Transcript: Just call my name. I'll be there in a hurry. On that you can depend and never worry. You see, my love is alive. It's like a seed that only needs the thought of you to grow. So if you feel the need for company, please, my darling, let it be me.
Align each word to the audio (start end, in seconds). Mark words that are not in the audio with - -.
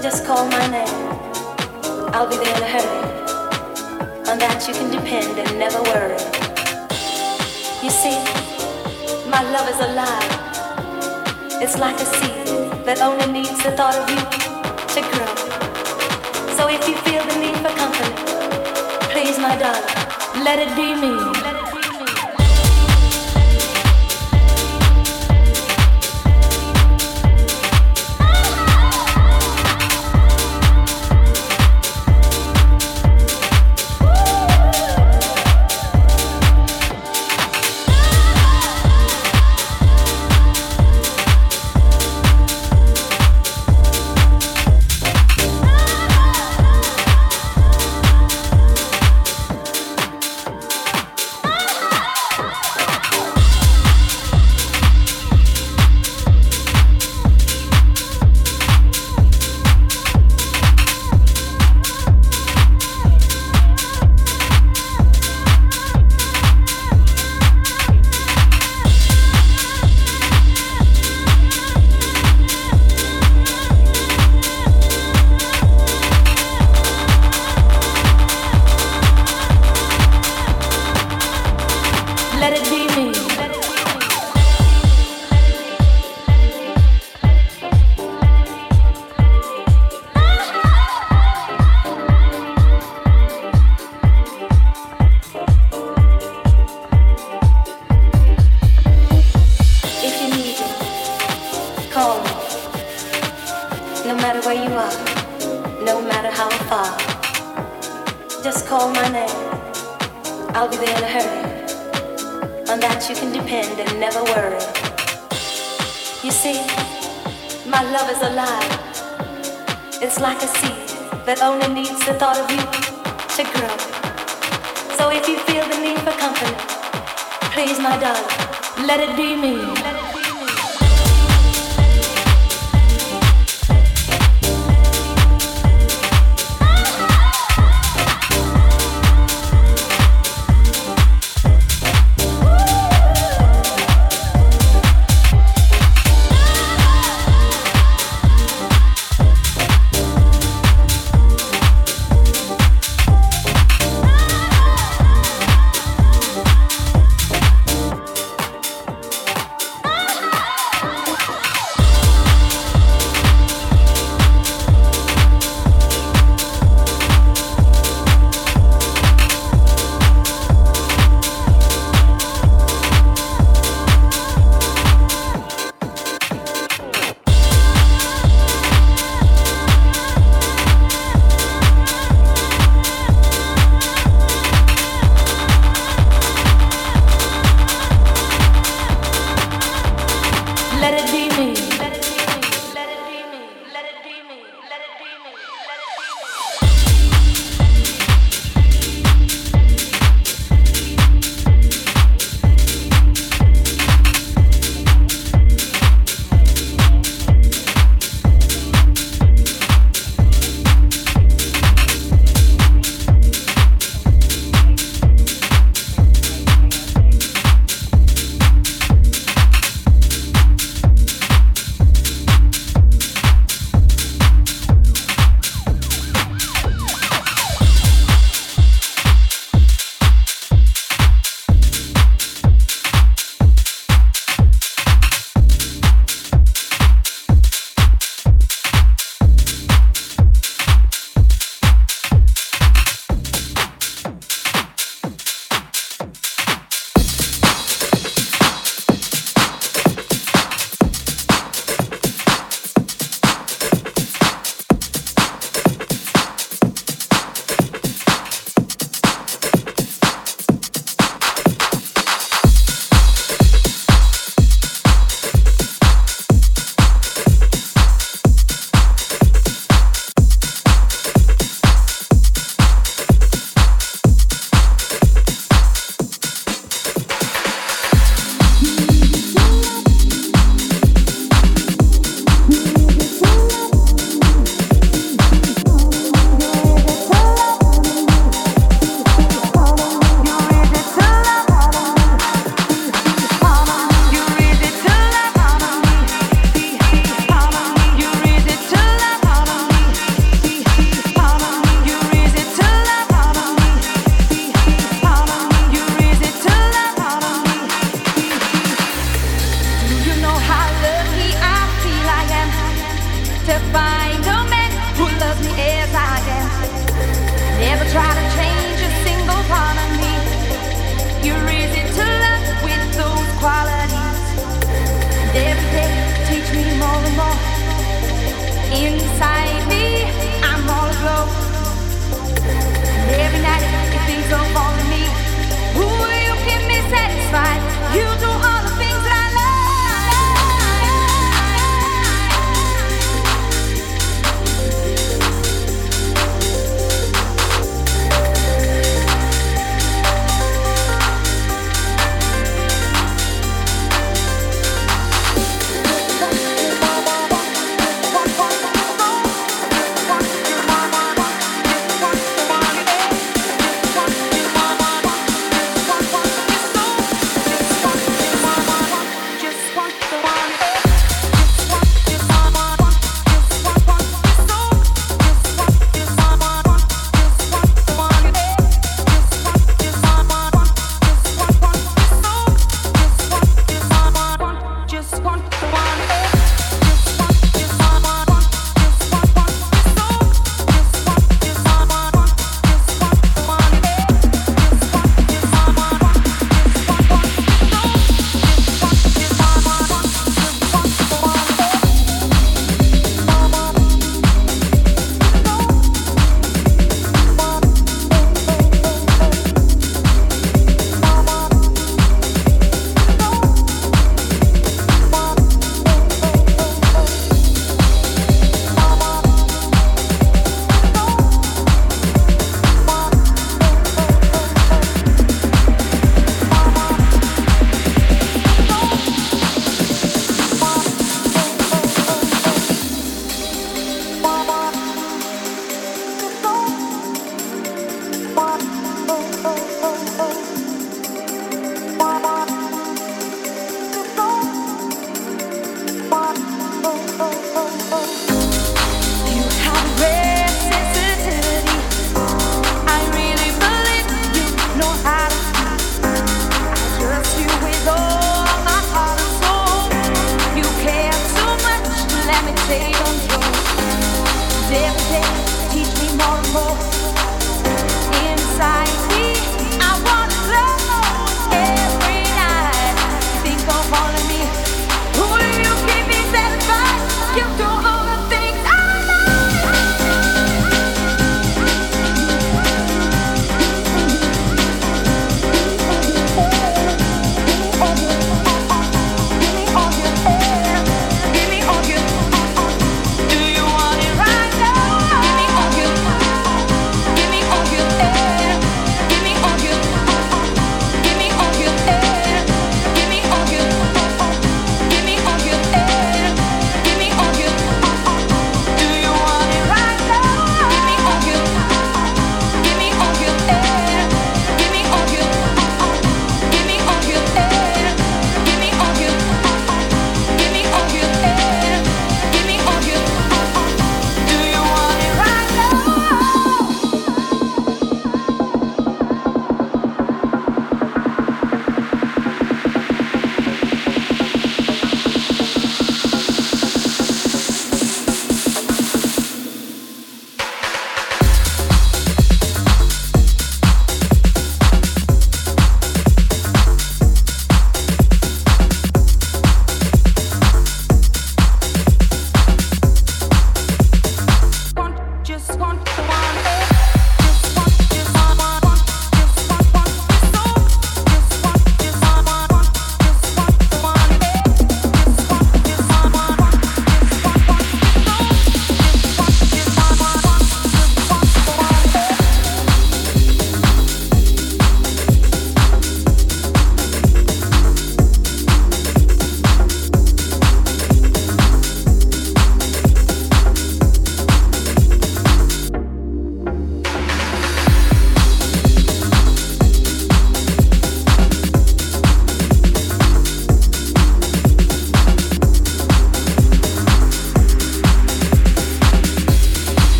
Just 0.00 0.24
call 0.24 0.46
my 0.46 0.66
name. 0.68 0.86
I'll 2.14 2.28
be 2.28 2.36
there 2.36 2.56
in 2.56 2.62
a 2.62 2.70
hurry. 2.70 3.00
On 4.30 4.38
that 4.38 4.64
you 4.68 4.72
can 4.74 4.90
depend 4.92 5.36
and 5.38 5.58
never 5.58 5.82
worry. 5.90 6.14
You 7.82 7.90
see, 7.90 8.14
my 9.28 9.42
love 9.50 9.68
is 9.68 9.80
alive. 9.80 10.30
It's 11.60 11.76
like 11.78 11.96
a 11.96 12.06
seed 12.06 12.46
that 12.86 13.02
only 13.02 13.26
needs 13.32 13.60
the 13.64 13.72
thought 13.72 13.96
of 13.96 14.08
you 14.08 14.22
to 14.94 15.00
grow. 15.10 15.34
So 16.54 16.68
if 16.70 16.86
you 16.86 16.94
feel 17.02 17.24
the 17.26 17.36
need 17.42 17.56
for 17.58 17.74
company, 17.74 18.14
please, 19.10 19.36
my 19.38 19.58
darling, 19.58 20.44
let 20.44 20.60
it 20.60 20.70
be 20.76 20.94
me. 20.94 21.57